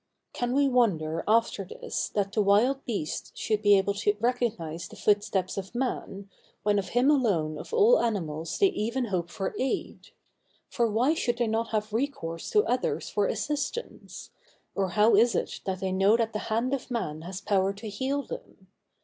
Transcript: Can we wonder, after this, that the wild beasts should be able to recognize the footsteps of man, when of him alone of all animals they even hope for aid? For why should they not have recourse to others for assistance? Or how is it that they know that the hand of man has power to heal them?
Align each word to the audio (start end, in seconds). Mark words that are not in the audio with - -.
Can 0.33 0.55
we 0.55 0.67
wonder, 0.67 1.23
after 1.27 1.63
this, 1.63 2.09
that 2.09 2.33
the 2.33 2.41
wild 2.41 2.83
beasts 2.85 3.31
should 3.35 3.61
be 3.61 3.77
able 3.77 3.93
to 3.93 4.17
recognize 4.19 4.87
the 4.87 4.95
footsteps 4.95 5.57
of 5.57 5.75
man, 5.75 6.27
when 6.63 6.79
of 6.79 6.89
him 6.97 7.11
alone 7.11 7.59
of 7.59 7.71
all 7.71 7.99
animals 8.01 8.57
they 8.57 8.69
even 8.69 9.05
hope 9.13 9.29
for 9.29 9.53
aid? 9.59 10.09
For 10.71 10.89
why 10.89 11.13
should 11.13 11.37
they 11.37 11.45
not 11.45 11.67
have 11.69 11.93
recourse 11.93 12.49
to 12.49 12.65
others 12.65 13.09
for 13.11 13.27
assistance? 13.27 14.31
Or 14.73 14.89
how 14.89 15.15
is 15.15 15.35
it 15.35 15.61
that 15.65 15.81
they 15.81 15.91
know 15.91 16.17
that 16.17 16.33
the 16.33 16.39
hand 16.49 16.73
of 16.73 16.89
man 16.89 17.21
has 17.21 17.39
power 17.39 17.71
to 17.73 17.87
heal 17.87 18.23
them? 18.23 18.69